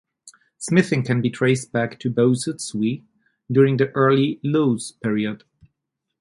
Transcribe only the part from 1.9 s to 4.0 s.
to Bosutswe during the